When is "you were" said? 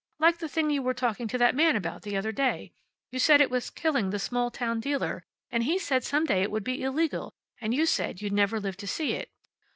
0.71-0.95